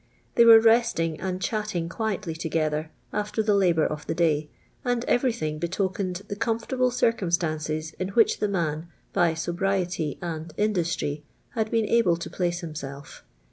[0.33, 4.49] They were restint; and chatting iiuii'tly togt'tlicr afirr tho hilmur of the day,
[4.83, 8.87] and f very thing lietokr>nod the c«imfortable circum fttancfj in wliicli tlie man.
[9.13, 13.23] by Mtbricty and in liustry, had been able to place himself.